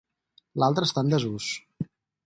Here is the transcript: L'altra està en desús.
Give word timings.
L'altra 0.63 0.89
està 0.89 1.05
en 1.05 1.15
desús. 1.15 1.53